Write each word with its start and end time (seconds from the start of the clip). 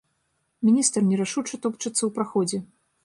Міністр 0.69 1.05
нерашуча 1.09 1.59
топчацца 1.67 1.93
ў 2.05 2.09
праходзе. 2.17 2.57